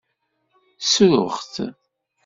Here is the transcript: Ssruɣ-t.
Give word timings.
Ssruɣ-t. 0.83 1.55